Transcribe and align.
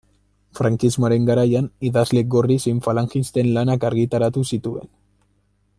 Frankismoaren 0.59 1.27
garaian 1.27 1.67
idazle 1.89 2.23
gorri 2.35 2.57
zein 2.65 2.79
falangisten 2.89 3.53
lanak 3.59 3.87
argitaratu 3.91 4.45
zituen. 4.55 4.93